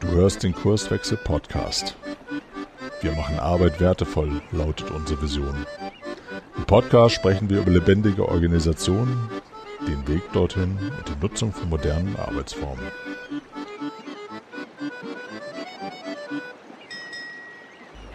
[0.00, 1.96] Du hörst den Kurswechsel Podcast.
[3.00, 5.66] Wir machen Arbeit wertevoll, lautet unsere Vision.
[6.56, 9.28] Im Podcast sprechen wir über lebendige Organisationen,
[9.86, 12.84] den Weg dorthin und die Nutzung von modernen Arbeitsformen.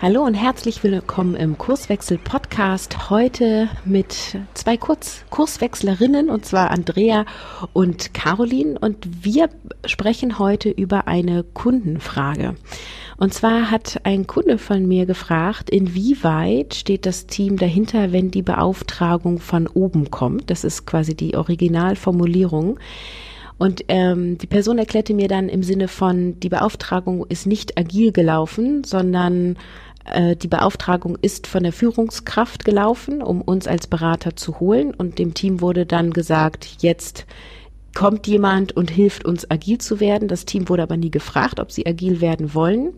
[0.02, 3.09] Hallo und herzlich willkommen im Kurswechsel Podcast.
[3.09, 7.25] Heute mit zwei Kurz Kurswechslerinnen und zwar Andrea
[7.73, 9.50] und Caroline und wir
[9.83, 12.56] sprechen heute über eine Kundenfrage.
[13.18, 18.42] Und zwar hat ein Kunde von mir gefragt, inwieweit steht das Team dahinter, wenn die
[18.42, 20.50] Beauftragung von oben kommt.
[20.50, 22.79] Das ist quasi die Originalformulierung.
[23.59, 28.14] Und ähm, die Person erklärte mir dann im Sinne von, die Beauftragung ist nicht agil
[28.14, 29.57] gelaufen, sondern
[30.09, 34.94] äh, die Beauftragung ist von der Führungskraft gelaufen, um uns als Berater zu holen.
[34.94, 37.25] Und dem Team wurde dann gesagt, jetzt
[37.95, 40.27] kommt jemand und hilft uns agil zu werden.
[40.27, 42.94] Das Team wurde aber nie gefragt, ob sie agil werden wollen.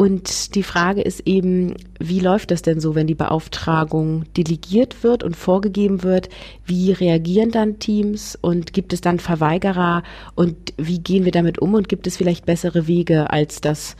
[0.00, 5.22] Und die Frage ist eben, wie läuft das denn so, wenn die Beauftragung delegiert wird
[5.22, 6.30] und vorgegeben wird?
[6.64, 10.02] Wie reagieren dann Teams und gibt es dann Verweigerer
[10.34, 13.94] und wie gehen wir damit um und gibt es vielleicht bessere Wege als das,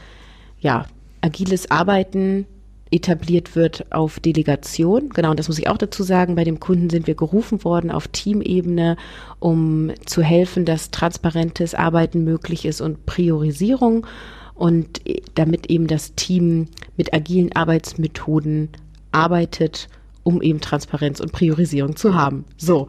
[0.59, 0.87] ja,
[1.21, 2.47] agiles Arbeiten
[2.91, 5.11] etabliert wird auf Delegation.
[5.11, 6.35] Genau, und das muss ich auch dazu sagen.
[6.35, 8.97] Bei dem Kunden sind wir gerufen worden auf Teamebene,
[9.39, 14.07] um zu helfen, dass transparentes Arbeiten möglich ist und Priorisierung
[14.55, 15.01] und
[15.37, 18.71] damit eben das Team mit agilen Arbeitsmethoden
[19.12, 19.89] arbeitet,
[20.23, 22.45] um eben Transparenz und Priorisierung zu haben.
[22.57, 22.89] So,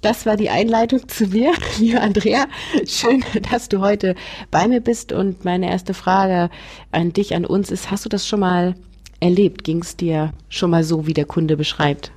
[0.00, 2.46] das war die Einleitung zu mir, liebe Andrea.
[2.86, 4.14] Schön, dass du heute
[4.50, 5.12] bei mir bist.
[5.12, 6.50] Und meine erste Frage
[6.90, 8.74] an dich, an uns ist, hast du das schon mal
[9.20, 9.64] erlebt?
[9.64, 12.12] Ging es dir schon mal so, wie der Kunde beschreibt?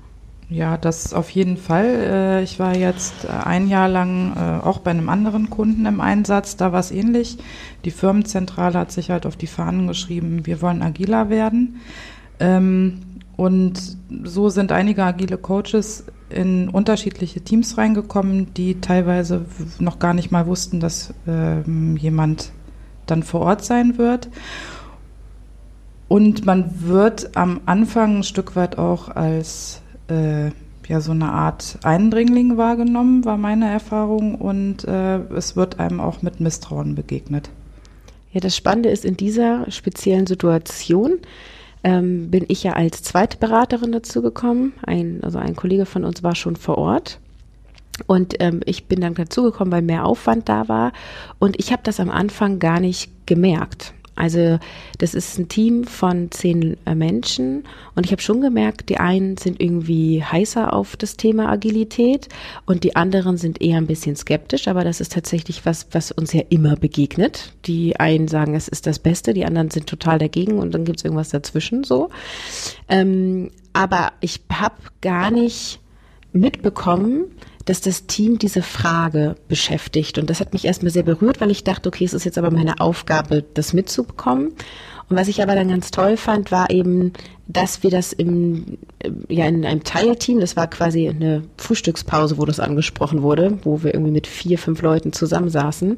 [0.50, 1.86] Ja, das auf jeden Fall.
[1.86, 6.00] Äh, ich war jetzt äh, ein Jahr lang äh, auch bei einem anderen Kunden im
[6.00, 6.58] Einsatz.
[6.58, 7.38] Da war es ähnlich.
[7.86, 11.81] Die Firmenzentrale hat sich halt auf die Fahnen geschrieben, wir wollen agiler werden.
[13.36, 19.45] Und so sind einige agile Coaches in unterschiedliche Teams reingekommen, die teilweise
[19.80, 22.52] noch gar nicht mal wussten, dass ähm, jemand
[23.05, 24.30] dann vor Ort sein wird.
[26.08, 30.52] Und man wird am Anfang ein Stück weit auch als äh,
[30.88, 34.36] ja so eine Art Eindringling wahrgenommen, war meine Erfahrung.
[34.36, 37.49] Und äh, es wird einem auch mit Misstrauen begegnet.
[38.32, 41.20] Ja, das Spannende ist in dieser speziellen Situation,
[41.83, 44.73] ähm, bin ich ja als zweite Beraterin dazu gekommen.
[44.86, 47.20] Ein, also ein Kollege von uns war schon vor Ort.
[48.08, 50.93] Und ähm, ich bin dann dazugekommen, weil mehr Aufwand da war.
[51.39, 53.93] Und ich habe das am Anfang gar nicht gemerkt.
[54.15, 54.59] Also
[54.99, 57.63] das ist ein Team von zehn äh, Menschen
[57.95, 62.29] und ich habe schon gemerkt, die einen sind irgendwie heißer auf das Thema Agilität
[62.65, 66.31] und die anderen sind eher ein bisschen skeptisch, aber das ist tatsächlich was, was uns
[66.33, 67.53] ja immer begegnet.
[67.65, 70.99] Die einen sagen, es ist das Beste, die anderen sind total dagegen und dann gibt
[70.99, 72.09] es irgendwas dazwischen so.
[72.89, 75.80] Ähm, aber ich habe gar nicht
[76.33, 77.25] mitbekommen,
[77.65, 80.17] dass das Team diese Frage beschäftigt.
[80.17, 82.51] Und das hat mich erstmal sehr berührt, weil ich dachte, okay, es ist jetzt aber
[82.51, 84.53] meine Aufgabe, das mitzubekommen.
[85.09, 87.13] Und was ich aber dann ganz toll fand, war eben,
[87.47, 88.77] dass wir das im,
[89.27, 93.93] ja, in einem Teilteam, das war quasi eine Frühstückspause, wo das angesprochen wurde, wo wir
[93.93, 95.97] irgendwie mit vier, fünf Leuten zusammensaßen,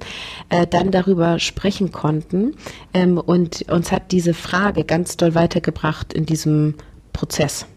[0.50, 2.56] äh, dann darüber sprechen konnten.
[2.94, 6.76] Ähm, und uns hat diese Frage ganz doll weitergebracht in diesem
[7.14, 7.68] Prozess.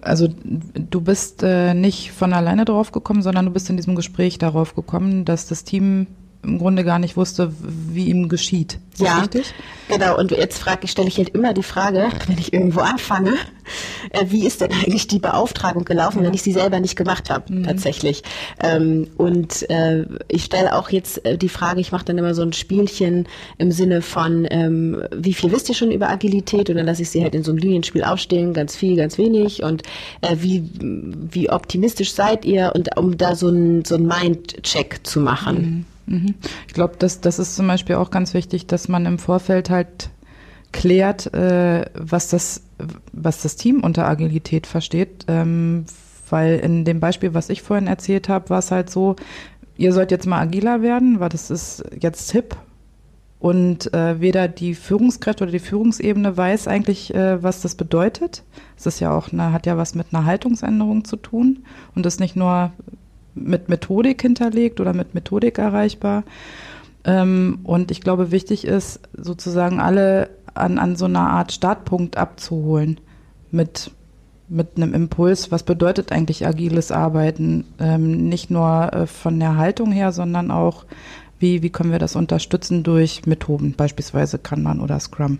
[0.00, 4.38] Also du bist äh, nicht von alleine drauf gekommen, sondern du bist in diesem Gespräch
[4.38, 6.06] darauf gekommen, dass das Team
[6.42, 8.78] im Grunde gar nicht wusste, wie ihm geschieht.
[8.94, 9.52] Ist ja, richtig?
[9.88, 10.18] genau.
[10.18, 13.34] Und jetzt frage, stelle ich halt immer die Frage, wenn ich irgendwo anfange,
[14.10, 17.52] äh, wie ist denn eigentlich die Beauftragung gelaufen, wenn ich sie selber nicht gemacht habe,
[17.52, 17.64] mhm.
[17.64, 18.22] tatsächlich.
[18.62, 22.42] Ähm, und äh, ich stelle auch jetzt äh, die Frage, ich mache dann immer so
[22.42, 26.70] ein Spielchen im Sinne von, ähm, wie viel wisst ihr schon über Agilität?
[26.70, 29.62] Und dann lasse ich sie halt in so einem Linienspiel aufstehen, ganz viel, ganz wenig.
[29.62, 29.82] Und
[30.22, 32.72] äh, wie, wie optimistisch seid ihr?
[32.74, 35.56] Und um da so ein, so ein Mind-Check zu machen.
[35.56, 35.84] Mhm.
[36.06, 36.34] Mhm.
[36.66, 40.10] Ich glaube, das, das ist zum Beispiel auch ganz wichtig, dass man im Vorfeld halt
[40.72, 42.62] klärt, äh, was, das,
[43.12, 45.24] was das Team unter Agilität versteht.
[45.28, 45.84] Ähm,
[46.28, 49.16] weil in dem Beispiel, was ich vorhin erzählt habe, war es halt so,
[49.76, 52.56] ihr sollt jetzt mal agiler werden, weil das ist jetzt hip.
[53.38, 58.42] Und äh, weder die Führungskräfte oder die Führungsebene weiß eigentlich, äh, was das bedeutet.
[58.76, 61.64] Es ist ja auch eine, hat ja was mit einer Haltungsänderung zu tun
[61.94, 62.72] und das nicht nur
[63.36, 66.24] mit Methodik hinterlegt oder mit Methodik erreichbar.
[67.04, 72.98] Ähm, und ich glaube, wichtig ist, sozusagen alle an, an so einer Art Startpunkt abzuholen
[73.52, 73.92] mit,
[74.48, 75.52] mit einem Impuls.
[75.52, 77.64] Was bedeutet eigentlich agiles Arbeiten?
[77.78, 80.84] Ähm, nicht nur äh, von der Haltung her, sondern auch,
[81.38, 85.38] Wie, wie können wir das unterstützen durch Methoden, beispielsweise Kanban oder Scrum?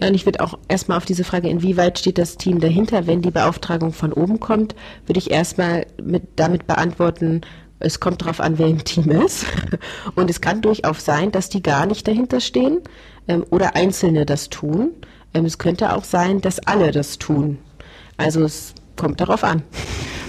[0.00, 3.22] Ja, und ich würde auch erstmal auf diese Frage, inwieweit steht das Team dahinter, wenn
[3.22, 4.74] die Beauftragung von oben kommt,
[5.06, 7.40] würde ich erstmal mit, damit beantworten,
[7.78, 9.46] es kommt darauf an, wer im Team ist.
[10.14, 12.78] Und es kann durchaus sein, dass die gar nicht dahinter stehen
[13.28, 14.92] ähm, oder Einzelne das tun.
[15.34, 17.58] Ähm, es könnte auch sein, dass alle das tun.
[18.16, 19.62] Also es kommt darauf an.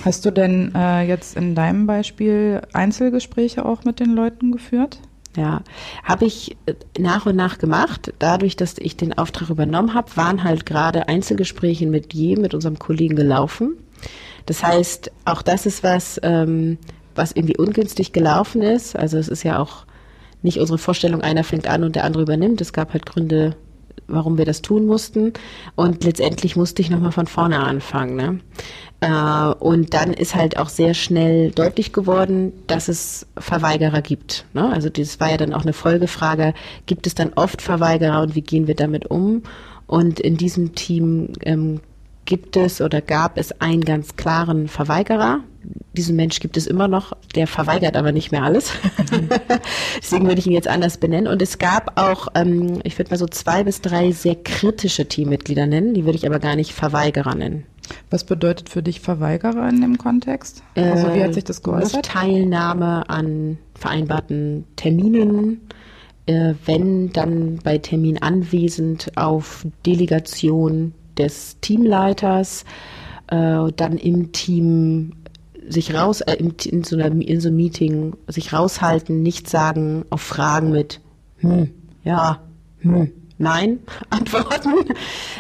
[0.04, 5.00] Hast du denn äh, jetzt in deinem Beispiel Einzelgespräche auch mit den Leuten geführt?
[5.38, 5.62] Ja,
[6.04, 8.12] habe ich äh, nach und nach gemacht.
[8.18, 12.80] Dadurch, dass ich den Auftrag übernommen habe, waren halt gerade Einzelgespräche mit jedem, mit unserem
[12.80, 13.78] Kollegen gelaufen.
[14.48, 16.80] Das heißt, auch das ist was, ähm,
[17.14, 18.96] was irgendwie ungünstig gelaufen ist.
[18.96, 19.86] Also es ist ja auch
[20.42, 22.60] nicht unsere Vorstellung, einer fängt an und der andere übernimmt.
[22.60, 23.56] Es gab halt Gründe,
[24.08, 25.34] warum wir das tun mussten.
[25.76, 28.16] Und letztendlich musste ich nochmal von vorne anfangen.
[28.16, 28.40] Ne?
[29.00, 34.46] Äh, und dann ist halt auch sehr schnell deutlich geworden, dass es Verweigerer gibt.
[34.54, 34.72] Ne?
[34.72, 36.54] Also das war ja dann auch eine Folgefrage,
[36.86, 39.44] gibt es dann oft Verweigerer und wie gehen wir damit um?
[39.86, 41.80] Und in diesem Team ähm,
[42.26, 45.40] gibt es oder gab es einen ganz klaren Verweigerer.
[45.94, 48.72] Diesen Mensch gibt es immer noch, der verweigert aber nicht mehr alles.
[49.98, 51.28] Deswegen würde ich ihn jetzt anders benennen.
[51.28, 55.68] Und es gab auch, ähm, ich würde mal so zwei bis drei sehr kritische Teammitglieder
[55.68, 57.66] nennen, die würde ich aber gar nicht Verweigerer nennen.
[58.10, 60.64] Was bedeutet für dich Verweigerer in dem Kontext?
[60.76, 62.06] Also wie hat sich das geäußert?
[62.06, 65.62] Teilnahme an vereinbarten Terminen,
[66.26, 72.66] äh, wenn dann bei Termin anwesend auf Delegation des Teamleiters,
[73.28, 75.14] äh, dann im Team
[75.68, 80.22] sich raus, äh, in, so einer, in so einem Meeting sich raushalten, nicht sagen auf
[80.22, 81.02] Fragen mit
[81.38, 81.72] hm,
[82.04, 82.42] ja,
[82.80, 83.80] hm, Nein
[84.10, 84.74] antworten.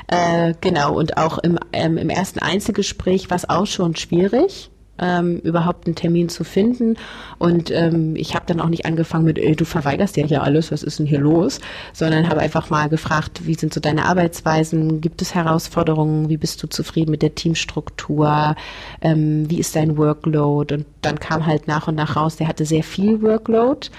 [0.08, 4.70] Äh, genau, und auch im, ähm, im ersten Einzelgespräch war es auch schon schwierig.
[5.00, 6.96] Ähm, überhaupt einen Termin zu finden.
[7.38, 10.82] Und ähm, ich habe dann auch nicht angefangen mit, du verweigerst ja hier alles, was
[10.82, 11.60] ist denn hier los?
[11.94, 15.00] Sondern habe einfach mal gefragt, wie sind so deine Arbeitsweisen?
[15.00, 16.30] Gibt es Herausforderungen?
[16.30, 18.56] Wie bist du zufrieden mit der Teamstruktur?
[19.02, 20.74] Ähm, wie ist dein Workload?
[20.74, 23.90] Und dann kam halt nach und nach raus, der hatte sehr viel Workload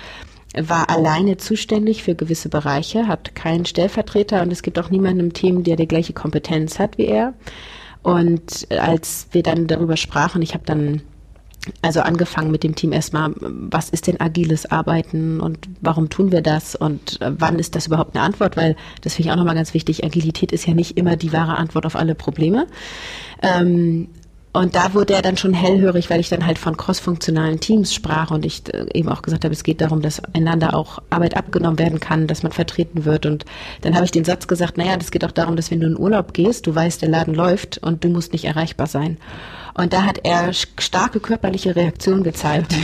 [0.60, 5.32] war alleine zuständig für gewisse Bereiche, hat keinen Stellvertreter und es gibt auch niemanden im
[5.32, 7.34] Team, der die gleiche Kompetenz hat wie er.
[8.02, 11.02] Und als wir dann darüber sprachen, ich habe dann
[11.82, 16.40] also angefangen mit dem Team erstmal, was ist denn agiles Arbeiten und warum tun wir
[16.40, 18.56] das und wann ist das überhaupt eine Antwort?
[18.56, 21.56] Weil das finde ich auch nochmal ganz wichtig, Agilität ist ja nicht immer die wahre
[21.56, 22.66] Antwort auf alle Probleme.
[23.42, 24.08] Ähm,
[24.58, 28.32] und da wurde er dann schon hellhörig, weil ich dann halt von crossfunktionalen Teams sprach
[28.32, 31.78] und ich äh, eben auch gesagt habe, es geht darum, dass einander auch Arbeit abgenommen
[31.78, 33.24] werden kann, dass man vertreten wird.
[33.24, 33.44] Und
[33.82, 35.96] dann habe ich den Satz gesagt, naja, das geht auch darum, dass wenn du in
[35.96, 39.18] Urlaub gehst, du weißt, der Laden läuft und du musst nicht erreichbar sein.
[39.74, 42.74] Und da hat er starke körperliche Reaktionen gezeigt.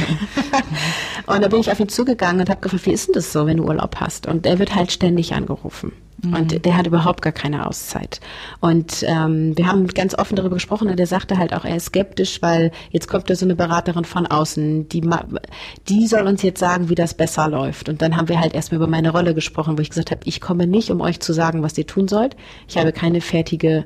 [1.26, 3.46] und da bin ich auf ihn zugegangen und habe gefragt, wie ist denn das so,
[3.46, 4.28] wenn du Urlaub hast?
[4.28, 5.90] Und er wird halt ständig angerufen.
[6.32, 6.62] Und mhm.
[6.62, 8.20] der hat überhaupt gar keine Auszeit.
[8.60, 11.86] Und ähm, wir haben ganz offen darüber gesprochen und er sagte halt auch, er ist
[11.86, 15.02] skeptisch, weil jetzt kommt da so eine Beraterin von außen, die,
[15.88, 17.88] die soll uns jetzt sagen, wie das besser läuft.
[17.88, 20.40] Und dann haben wir halt erstmal über meine Rolle gesprochen, wo ich gesagt habe, ich
[20.40, 22.36] komme nicht, um euch zu sagen, was ihr tun sollt.
[22.68, 23.84] Ich habe keine fertige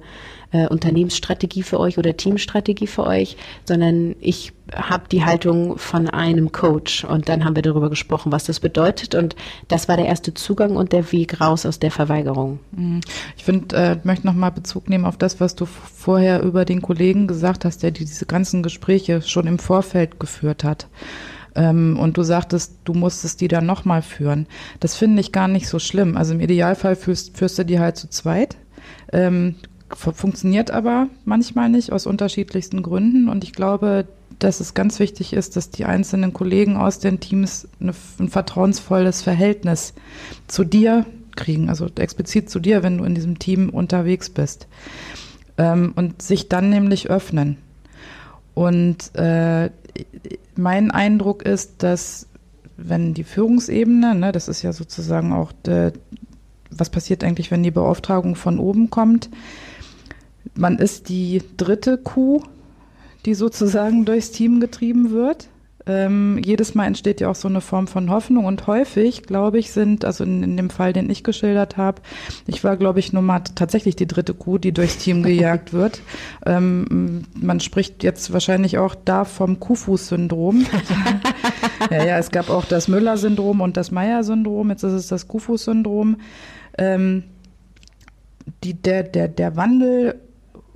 [0.50, 6.52] äh, Unternehmensstrategie für euch oder Teamstrategie für euch, sondern ich habe die Haltung von einem
[6.52, 9.34] Coach und dann haben wir darüber gesprochen, was das bedeutet und
[9.68, 12.60] das war der erste Zugang und der Weg raus aus der Verweigerung.
[12.72, 13.00] Mhm.
[13.36, 17.26] Ich finde, äh, möchte nochmal Bezug nehmen auf das, was du vorher über den Kollegen
[17.26, 20.88] gesagt hast, der diese ganzen Gespräche schon im Vorfeld geführt hat
[21.54, 24.46] ähm, und du sagtest, du musstest die dann nochmal führen.
[24.80, 26.16] Das finde ich gar nicht so schlimm.
[26.16, 28.56] Also im Idealfall führst, führst du die halt zu zweit.
[29.12, 29.56] Ähm,
[29.94, 33.28] funktioniert aber manchmal nicht aus unterschiedlichsten Gründen.
[33.28, 34.06] Und ich glaube,
[34.38, 39.22] dass es ganz wichtig ist, dass die einzelnen Kollegen aus den Teams eine, ein vertrauensvolles
[39.22, 39.94] Verhältnis
[40.46, 44.66] zu dir kriegen, also explizit zu dir, wenn du in diesem Team unterwegs bist.
[45.56, 47.56] Ähm, und sich dann nämlich öffnen.
[48.54, 49.70] Und äh,
[50.56, 52.26] mein Eindruck ist, dass
[52.76, 55.92] wenn die Führungsebene, ne, das ist ja sozusagen auch, de,
[56.70, 59.30] was passiert eigentlich, wenn die Beauftragung von oben kommt,
[60.54, 62.42] man ist die dritte Kuh,
[63.26, 65.48] die sozusagen durchs Team getrieben wird.
[65.88, 69.70] Ähm, jedes Mal entsteht ja auch so eine Form von Hoffnung und häufig, glaube ich,
[69.72, 72.02] sind, also in, in dem Fall, den ich geschildert habe,
[72.46, 76.00] ich war, glaube ich, nur mal tatsächlich die dritte Kuh, die durchs Team gejagt wird.
[76.46, 80.64] Ähm, man spricht jetzt wahrscheinlich auch da vom Kuhfuß-Syndrom.
[81.90, 86.16] ja, ja, es gab auch das Müller-Syndrom und das Meyer-Syndrom, jetzt ist es das Kuhfuß-Syndrom.
[86.78, 87.24] Ähm,
[88.64, 90.14] die, der, der, der Wandel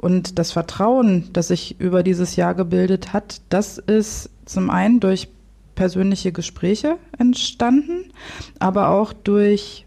[0.02, 5.28] und das Vertrauen, das sich über dieses Jahr gebildet hat, das ist zum einen durch
[5.76, 8.12] persönliche Gespräche entstanden,
[8.58, 9.86] aber auch durch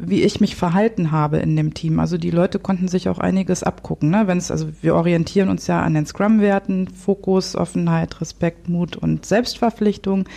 [0.00, 2.00] wie ich mich verhalten habe in dem Team.
[2.00, 4.10] Also die Leute konnten sich auch einiges abgucken.
[4.10, 4.26] Ne?
[4.26, 9.24] Wenn es, also wir orientieren uns ja an den Scrum-Werten, Fokus, Offenheit, Respekt, Mut und
[9.24, 10.28] Selbstverpflichtung.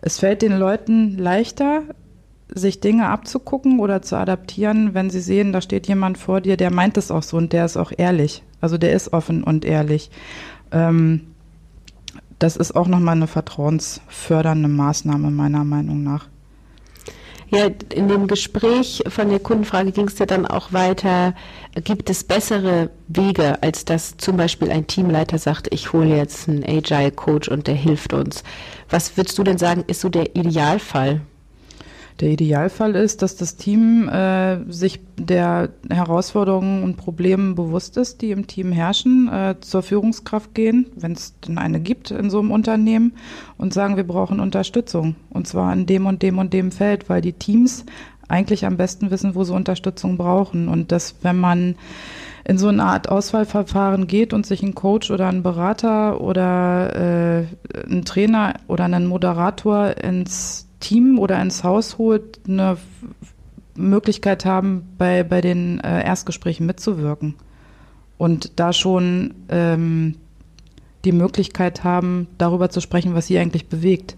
[0.00, 1.82] Es fällt den Leuten leichter,
[2.48, 6.72] sich Dinge abzugucken oder zu adaptieren, wenn sie sehen, da steht jemand vor dir, der
[6.72, 8.42] meint es auch so und der ist auch ehrlich.
[8.60, 10.10] Also der ist offen und ehrlich.
[10.70, 11.22] Ähm,
[12.38, 16.28] das ist auch nochmal eine vertrauensfördernde Maßnahme meiner Meinung nach.
[17.48, 21.32] Ja, in dem Gespräch von der Kundenfrage ging es ja dann auch weiter.
[21.84, 26.64] Gibt es bessere Wege, als dass zum Beispiel ein Teamleiter sagt, ich hole jetzt einen
[26.64, 28.42] Agile Coach und der hilft uns?
[28.90, 31.20] Was würdest du denn sagen, ist so der Idealfall?
[32.20, 38.30] Der Idealfall ist, dass das Team äh, sich der Herausforderungen und Problemen bewusst ist, die
[38.30, 42.52] im Team herrschen, äh, zur Führungskraft gehen, wenn es denn eine gibt in so einem
[42.52, 43.12] Unternehmen
[43.58, 45.14] und sagen, wir brauchen Unterstützung.
[45.28, 47.84] Und zwar in dem und dem und dem Feld, weil die Teams
[48.28, 50.68] eigentlich am besten wissen, wo sie Unterstützung brauchen.
[50.68, 51.76] Und dass, wenn man
[52.44, 57.46] in so eine Art Auswahlverfahren geht und sich einen Coach oder einen Berater oder äh,
[57.86, 62.76] einen Trainer oder einen Moderator ins Team oder ins Haus holt, eine
[63.76, 67.34] Möglichkeit haben, bei, bei den äh, Erstgesprächen mitzuwirken.
[68.18, 70.14] Und da schon ähm,
[71.04, 74.16] die Möglichkeit haben, darüber zu sprechen, was sie eigentlich bewegt.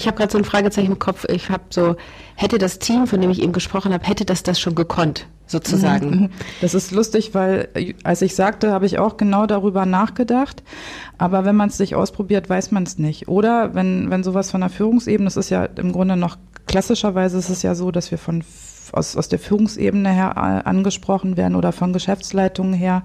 [0.00, 1.26] Ich habe gerade so ein Fragezeichen im Kopf.
[1.28, 1.94] Ich habe so,
[2.34, 6.10] hätte das Team, von dem ich eben gesprochen habe, hätte das das schon gekonnt, sozusagen?
[6.10, 6.30] Mhm.
[6.62, 7.68] Das ist lustig, weil
[8.02, 10.62] als ich sagte, habe ich auch genau darüber nachgedacht.
[11.18, 13.28] Aber wenn man es sich ausprobiert, weiß man es nicht.
[13.28, 17.50] Oder wenn, wenn sowas von der Führungsebene, das ist ja im Grunde noch klassischerweise ist
[17.50, 18.42] es ja so, dass wir von
[18.92, 23.02] aus, aus der Führungsebene her äh, angesprochen werden oder von Geschäftsleitungen her,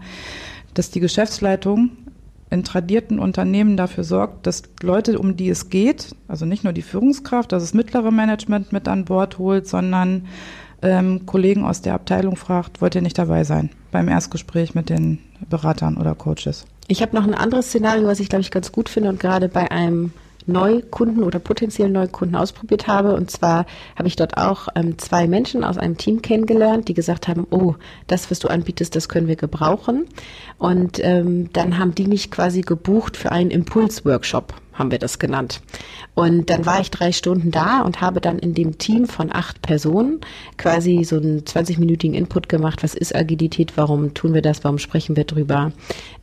[0.73, 1.91] dass die Geschäftsleitung
[2.55, 6.81] in tradierten Unternehmen dafür sorgt, dass Leute, um die es geht, also nicht nur die
[6.81, 10.25] Führungskraft, dass das mittlere Management mit an Bord holt, sondern
[10.81, 15.19] ähm, Kollegen aus der Abteilung fragt, wollt ihr nicht dabei sein beim Erstgespräch mit den
[15.49, 16.65] Beratern oder Coaches?
[16.87, 19.49] Ich habe noch ein anderes Szenario, was ich glaube ich ganz gut finde und gerade
[19.49, 20.13] bei einem
[20.47, 23.15] Neukunden oder potenziellen Neukunden ausprobiert habe.
[23.15, 27.27] Und zwar habe ich dort auch ähm, zwei Menschen aus einem Team kennengelernt, die gesagt
[27.27, 27.75] haben, oh,
[28.07, 30.05] das, was du anbietest, das können wir gebrauchen.
[30.57, 35.61] Und ähm, dann haben die mich quasi gebucht für einen Impulsworkshop haben wir das genannt.
[36.13, 39.61] Und dann war ich drei Stunden da und habe dann in dem Team von acht
[39.61, 40.21] Personen
[40.57, 42.83] quasi so einen 20-minütigen Input gemacht.
[42.83, 43.73] Was ist Agilität?
[43.75, 44.63] Warum tun wir das?
[44.63, 45.73] Warum sprechen wir drüber?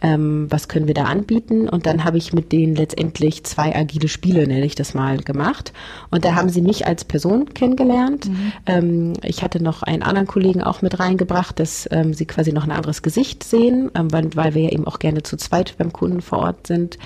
[0.00, 1.68] Ähm, was können wir da anbieten?
[1.68, 5.73] Und dann habe ich mit denen letztendlich zwei agile Spiele, nenne ich das mal, gemacht.
[6.11, 8.28] Und da haben sie mich als Person kennengelernt.
[8.28, 8.52] Mhm.
[8.66, 12.64] Ähm, ich hatte noch einen anderen Kollegen auch mit reingebracht, dass ähm, sie quasi noch
[12.64, 15.92] ein anderes Gesicht sehen, ähm, weil, weil, wir ja eben auch gerne zu zweit beim
[15.92, 16.99] Kunden vor Ort sind.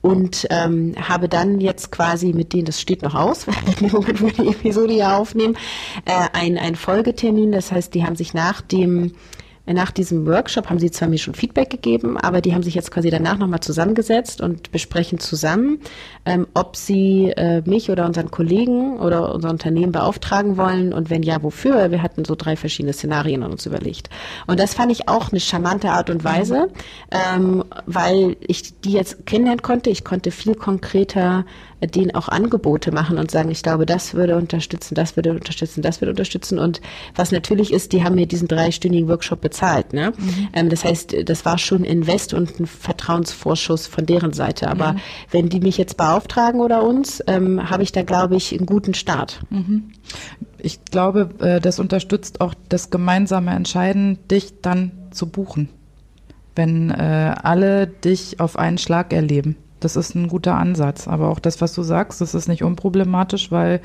[0.00, 3.46] Und ähm, habe dann jetzt quasi mit denen, das steht noch aus,
[3.80, 5.56] wo wir die Episode ja aufnehmen,
[6.04, 7.52] äh, ein, ein Folgetermin.
[7.52, 9.12] Das heißt, die haben sich nach dem
[9.74, 12.90] nach diesem Workshop haben sie zwar mir schon Feedback gegeben, aber die haben sich jetzt
[12.90, 15.80] quasi danach nochmal zusammengesetzt und besprechen zusammen,
[16.28, 21.22] ähm, ob sie äh, mich oder unseren Kollegen oder unser Unternehmen beauftragen wollen und wenn
[21.22, 21.90] ja, wofür.
[21.90, 24.10] Wir hatten so drei verschiedene Szenarien uns überlegt.
[24.46, 26.68] Und das fand ich auch eine charmante Art und Weise,
[27.10, 29.88] ähm, weil ich die jetzt kennenlernen konnte.
[29.88, 31.46] Ich konnte viel konkreter
[31.80, 36.00] denen auch Angebote machen und sagen, ich glaube, das würde unterstützen, das würde unterstützen, das
[36.00, 36.58] würde unterstützen.
[36.58, 36.80] Und
[37.14, 39.92] was natürlich ist, die haben mir diesen dreistündigen Workshop bezahlt.
[39.92, 40.12] Ne?
[40.16, 40.48] Mhm.
[40.54, 44.68] Ähm, das heißt, das war schon Invest und ein Vertrauensvorschuss von deren Seite.
[44.68, 45.00] Aber mhm.
[45.30, 46.17] wenn die mich jetzt beauftragen
[46.60, 49.40] oder uns, ähm, habe ich da, glaube ich, einen guten Start.
[49.50, 49.90] Mhm.
[50.58, 55.68] Ich glaube, äh, das unterstützt auch das gemeinsame Entscheiden, dich dann zu buchen,
[56.56, 59.56] wenn äh, alle dich auf einen Schlag erleben.
[59.80, 61.06] Das ist ein guter Ansatz.
[61.06, 63.80] Aber auch das, was du sagst, das ist nicht unproblematisch, weil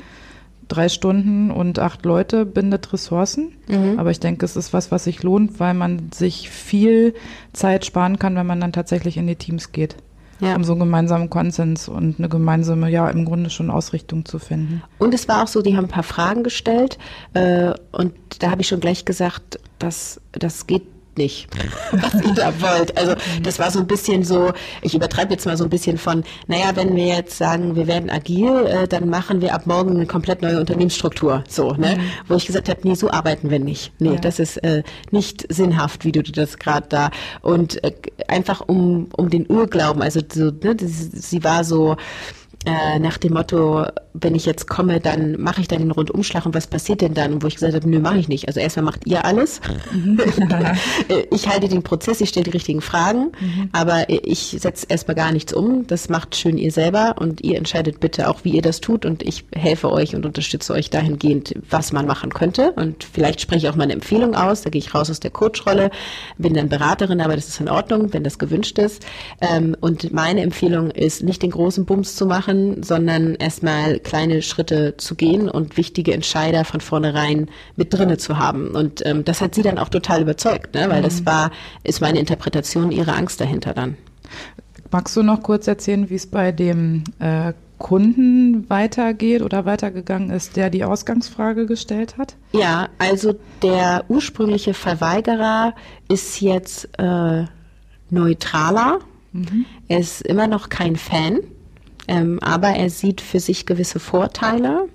[0.68, 3.52] drei Stunden und acht Leute bindet Ressourcen.
[3.68, 3.98] Mhm.
[3.98, 7.14] Aber ich denke, es ist was, was sich lohnt, weil man sich viel
[7.52, 9.96] Zeit sparen kann, wenn man dann tatsächlich in die Teams geht.
[10.40, 10.56] Ja.
[10.56, 14.82] um so einen gemeinsamen Konsens und eine gemeinsame, ja, im Grunde schon Ausrichtung zu finden.
[14.98, 16.98] Und es war auch so, die haben ein paar Fragen gestellt
[17.34, 21.48] äh, und da habe ich schon gleich gesagt, dass das geht nicht,
[21.92, 22.96] was ihr da wollt.
[22.96, 24.52] Also das war so ein bisschen so,
[24.82, 28.10] ich übertreibe jetzt mal so ein bisschen von, naja, wenn wir jetzt sagen, wir werden
[28.10, 31.44] agil, äh, dann machen wir ab morgen eine komplett neue Unternehmensstruktur.
[31.48, 31.96] So, ne?
[31.96, 32.00] Mhm.
[32.28, 33.92] Wo ich gesagt habe, nee, so arbeiten wir nicht.
[33.98, 34.20] Nee, ja.
[34.20, 37.10] das ist äh, nicht sinnhaft, wie du das gerade da.
[37.42, 37.92] Und äh,
[38.28, 41.96] einfach um, um den Urglauben, also so, ne, das, sie war so,
[42.64, 46.54] äh, nach dem Motto, wenn ich jetzt komme, dann mache ich dann den Rundumschlag und
[46.54, 47.34] was passiert denn dann?
[47.34, 48.48] Und wo ich gesagt habe, nö, mache ich nicht.
[48.48, 49.60] Also erstmal macht ihr alles.
[49.92, 50.20] Mhm.
[51.30, 53.68] ich halte den Prozess, ich stelle die richtigen Fragen, mhm.
[53.72, 55.86] aber ich setze erstmal gar nichts um.
[55.86, 59.22] Das macht schön ihr selber und ihr entscheidet bitte auch, wie ihr das tut und
[59.22, 62.72] ich helfe euch und unterstütze euch dahingehend, was man machen könnte.
[62.72, 65.32] Und vielleicht spreche ich auch mal eine Empfehlung aus, da gehe ich raus aus der
[65.32, 65.90] Coachrolle,
[66.38, 69.04] bin dann Beraterin, aber das ist in Ordnung, wenn das gewünscht ist.
[69.40, 74.96] Ähm, und meine Empfehlung ist, nicht den großen Bums zu machen, sondern erstmal kleine Schritte
[74.96, 78.68] zu gehen und wichtige Entscheider von vornherein mit drinne zu haben.
[78.68, 80.88] Und ähm, das hat sie dann auch total überzeugt, ne?
[80.88, 81.04] weil mhm.
[81.04, 81.50] das war,
[81.82, 83.96] ist meine Interpretation ihrer Angst dahinter dann.
[84.90, 90.56] Magst du noch kurz erzählen, wie es bei dem äh, Kunden weitergeht oder weitergegangen ist,
[90.56, 92.36] der die Ausgangsfrage gestellt hat?
[92.52, 95.74] Ja, also der ursprüngliche Verweigerer
[96.08, 97.44] ist jetzt äh,
[98.10, 99.00] neutraler.
[99.32, 99.66] Mhm.
[99.88, 101.40] Er ist immer noch kein Fan.
[102.08, 104.88] Ähm, aber er sieht für sich gewisse Vorteile.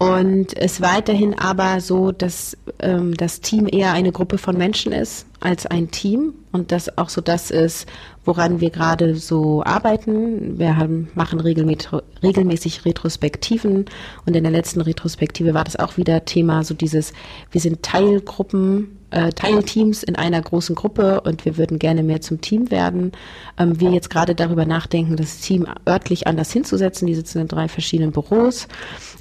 [0.00, 5.26] Und es weiterhin aber so, dass ähm, das Team eher eine Gruppe von Menschen ist
[5.40, 7.86] als ein Team und das auch so das ist,
[8.24, 10.58] woran wir gerade so arbeiten.
[10.58, 13.84] Wir haben, machen regelmäßig Retrospektiven
[14.24, 17.12] und in der letzten Retrospektive war das auch wieder Thema, so dieses,
[17.50, 22.40] wir sind Teilgruppen äh, Teilteams in einer großen Gruppe und wir würden gerne mehr zum
[22.40, 23.12] Team werden.
[23.58, 27.06] Ähm, wir jetzt gerade darüber nachdenken, das Team örtlich anders hinzusetzen.
[27.06, 28.68] Die sitzen in drei verschiedenen Büros.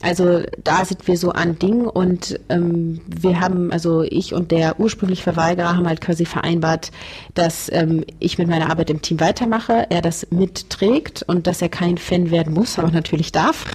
[0.01, 4.79] Also da sind wir so an Ding und ähm, wir haben, also ich und der
[4.79, 6.91] ursprünglich Verweigerer haben halt quasi vereinbart,
[7.33, 11.69] dass ähm, ich mit meiner Arbeit im Team weitermache, er das mitträgt und dass er
[11.69, 13.65] kein Fan werden muss, aber natürlich darf.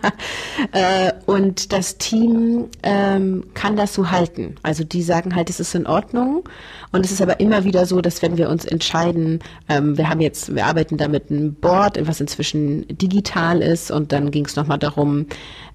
[0.72, 4.56] äh, und das Team ähm, kann das so halten.
[4.62, 6.48] Also die sagen halt, es ist in Ordnung.
[6.92, 10.20] Und es ist aber immer wieder so, dass wenn wir uns entscheiden, ähm, wir haben
[10.20, 14.56] jetzt, wir arbeiten da mit einem Board, was inzwischen digital ist und dann ging es
[14.56, 15.26] nochmal darum,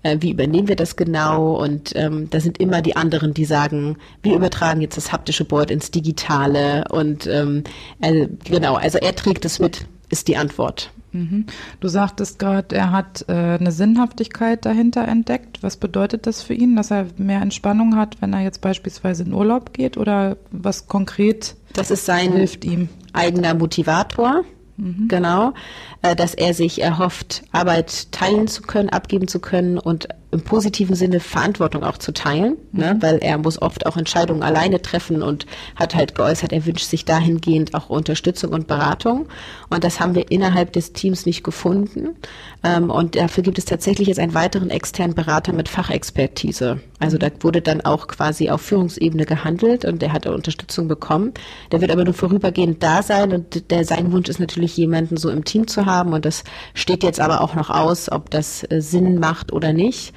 [0.04, 1.62] äh, wie übernehmen wir das genau?
[1.62, 5.72] Und ähm, da sind immer die anderen, die sagen, wir übertragen jetzt das haptische Board
[5.72, 7.64] ins Digitale und ähm,
[8.02, 10.92] äh, genau, also er trägt es mit, ist die Antwort.
[11.12, 11.46] Mhm.
[11.80, 15.64] Du sagtest gerade, er hat äh, eine Sinnhaftigkeit dahinter entdeckt.
[15.64, 19.34] Was bedeutet das für ihn, dass er mehr Entspannung hat, wenn er jetzt beispielsweise in
[19.34, 22.90] Urlaub geht oder was konkret das ist sein hilft ihm?
[23.14, 24.44] eigener Motivator.
[24.78, 25.08] Mhm.
[25.10, 25.54] Genau,
[26.02, 30.96] äh, dass er sich erhofft, Arbeit teilen zu können, abgeben zu können und im positiven
[30.96, 32.94] Sinne Verantwortung auch zu teilen, ne?
[32.94, 32.98] mhm.
[32.98, 32.98] ne?
[33.00, 37.06] weil er muss oft auch Entscheidungen alleine treffen und hat halt geäußert, er wünscht sich
[37.06, 39.28] dahingehend auch Unterstützung und Beratung.
[39.70, 42.16] Und das haben wir innerhalb des Teams nicht gefunden.
[42.64, 46.80] Ähm, und dafür gibt es tatsächlich jetzt einen weiteren externen Berater mit Fachexpertise.
[47.00, 51.34] Also da wurde dann auch quasi auf Führungsebene gehandelt und der hat Unterstützung bekommen.
[51.72, 55.30] Der wird aber nur vorübergehend da sein und der, sein Wunsch ist natürlich jemanden so
[55.30, 58.82] im Team zu haben und das steht jetzt aber auch noch aus, ob das äh,
[58.82, 60.14] Sinn macht oder nicht.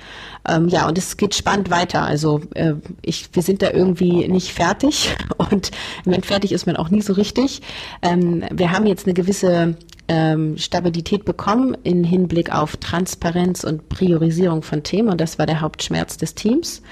[0.48, 2.02] Ähm, ja, und es geht spannend weiter.
[2.02, 5.70] Also äh, ich, wir sind da irgendwie nicht fertig und
[6.04, 7.62] wenn fertig ist man auch nie so richtig.
[8.02, 9.76] Ähm, wir haben jetzt eine gewisse
[10.08, 15.60] ähm, Stabilität bekommen in Hinblick auf Transparenz und Priorisierung von Themen und das war der
[15.60, 16.82] Hauptschmerz des Teams.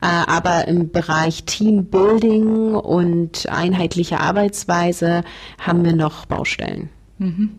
[0.00, 5.24] Äh, aber im Bereich Teambuilding und einheitliche Arbeitsweise
[5.58, 6.90] haben wir noch Baustellen.
[7.18, 7.50] Mhm.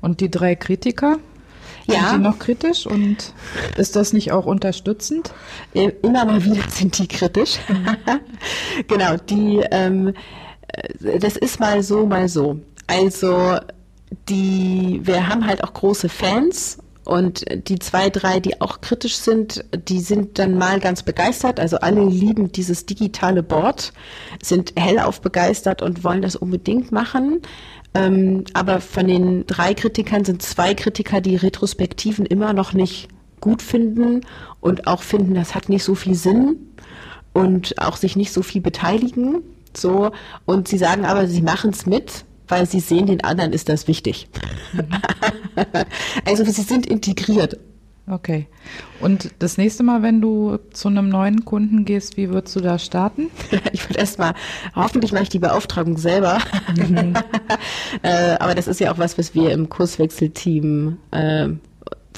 [0.00, 1.18] Und die drei Kritiker,
[1.88, 2.10] ja.
[2.10, 3.32] Sind die noch kritisch und
[3.76, 5.32] ist das nicht auch unterstützend?
[5.72, 7.58] Immer mal wieder sind die kritisch.
[8.88, 10.14] genau, die, ähm,
[10.68, 12.60] äh, das ist mal so, mal so.
[12.86, 13.58] Also
[14.28, 19.64] die, wir haben halt auch große Fans und die zwei, drei, die auch kritisch sind,
[19.88, 21.58] die sind dann mal ganz begeistert.
[21.58, 23.94] Also alle lieben dieses digitale Board,
[24.42, 27.40] sind hellauf begeistert und wollen das unbedingt machen.
[27.94, 33.08] Ähm, aber von den drei Kritikern sind zwei Kritiker, die Retrospektiven immer noch nicht
[33.40, 34.22] gut finden
[34.60, 36.56] und auch finden, das hat nicht so viel Sinn
[37.32, 39.42] und auch sich nicht so viel beteiligen.
[39.76, 40.10] So,
[40.44, 43.86] und sie sagen aber, sie machen es mit, weil sie sehen, den anderen ist das
[43.86, 44.28] wichtig.
[46.24, 47.58] also sie sind integriert.
[48.10, 48.46] Okay.
[49.00, 52.78] Und das nächste Mal, wenn du zu einem neuen Kunden gehst, wie würdest du da
[52.78, 53.30] starten?
[53.72, 54.34] Ich würde erstmal,
[54.74, 56.38] hoffentlich mache ich die Beauftragung selber.
[56.76, 57.14] Mhm.
[58.02, 61.48] äh, aber das ist ja auch was, was wir im Kurswechselteam äh,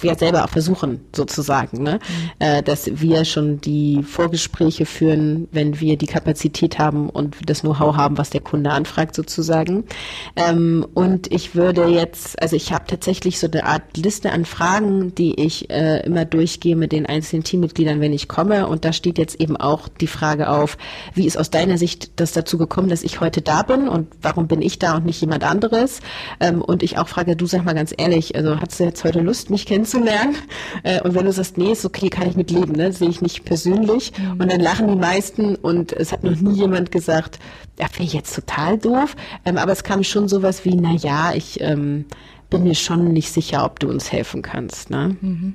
[0.03, 1.95] wir selber auch versuchen, sozusagen, ne?
[1.95, 2.31] Mhm.
[2.39, 7.97] Äh, dass wir schon die Vorgespräche führen, wenn wir die Kapazität haben und das Know-how
[7.97, 9.85] haben, was der Kunde anfragt, sozusagen.
[10.37, 15.15] Ähm, und ich würde jetzt, also ich habe tatsächlich so eine Art Liste an Fragen,
[15.15, 18.67] die ich äh, immer durchgehe mit den einzelnen Teammitgliedern, wenn ich komme.
[18.67, 20.79] Und da steht jetzt eben auch die Frage auf,
[21.15, 24.49] wie ist aus deiner Sicht das dazu gekommen, dass ich heute da bin und warum
[24.49, 26.01] bin ich da und nicht jemand anderes?
[26.41, 29.21] Ähm, und ich auch frage, du sag mal ganz ehrlich, also hast du jetzt heute
[29.21, 29.90] Lust, mich kennenzulernen?
[30.83, 32.93] Äh, und wenn du sagst, nee, ist okay, kann ich mit leben, ne?
[32.93, 34.13] sehe ich nicht persönlich.
[34.39, 37.39] Und dann lachen die meisten und es hat noch nie jemand gesagt,
[37.79, 39.17] ja, ich jetzt total doof.
[39.45, 42.07] Ähm, aber es kam schon sowas wie, na ja, ich ähm,
[42.51, 44.91] bin mir schon nicht sicher, ob du uns helfen kannst.
[44.91, 45.17] Ne?
[45.21, 45.55] Mhm.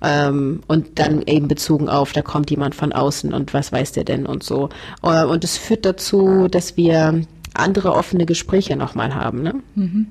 [0.00, 4.04] Ähm, und dann eben bezogen auf, da kommt jemand von außen und was weiß der
[4.04, 4.68] denn und so.
[5.02, 7.22] Äh, und es führt dazu, dass wir
[7.54, 9.42] andere offene Gespräche nochmal haben.
[9.42, 9.54] Ne?
[9.74, 10.06] Mhm.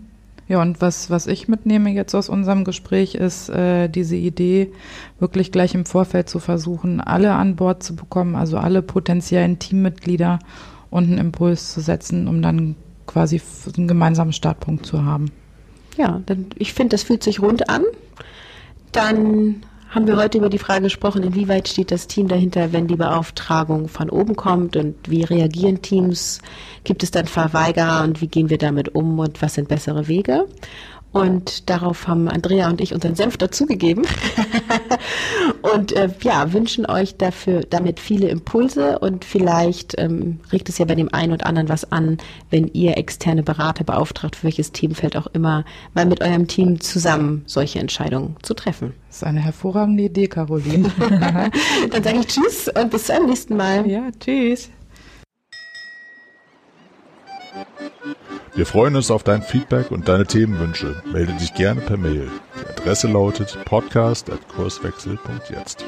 [0.47, 4.71] Ja, und was, was ich mitnehme jetzt aus unserem Gespräch ist äh, diese Idee,
[5.19, 10.39] wirklich gleich im Vorfeld zu versuchen, alle an Bord zu bekommen, also alle potenziellen Teammitglieder
[10.89, 12.75] und einen Impuls zu setzen, um dann
[13.07, 13.41] quasi
[13.75, 15.31] einen gemeinsamen Startpunkt zu haben.
[15.97, 17.83] Ja, dann, ich finde, das fühlt sich rund an.
[18.93, 22.95] Dann haben wir heute über die Frage gesprochen, inwieweit steht das Team dahinter, wenn die
[22.95, 26.41] Beauftragung von oben kommt und wie reagieren Teams?
[26.83, 30.45] Gibt es dann Verweigerer und wie gehen wir damit um und was sind bessere Wege?
[31.17, 34.05] Und darauf haben Andrea und ich unseren Senf dazugegeben
[35.73, 40.85] und äh, ja, wünschen euch dafür damit viele Impulse und vielleicht ähm, regt es ja
[40.85, 42.17] bei dem einen oder anderen was an,
[42.49, 47.43] wenn ihr externe Berater beauftragt, für welches Themenfeld auch immer, mal mit eurem Team zusammen
[47.45, 48.93] solche Entscheidungen zu treffen.
[49.07, 50.91] Das ist eine hervorragende Idee, Caroline.
[51.91, 53.87] Dann sage ich Tschüss und bis zum nächsten Mal.
[53.87, 54.69] Ja, tschüss.
[58.57, 61.03] Wir freuen uns auf dein Feedback und deine Themenwünsche.
[61.13, 62.27] Melde dich gerne per Mail.
[62.59, 65.85] Die Adresse lautet podcast.kurswechsel.jetzt.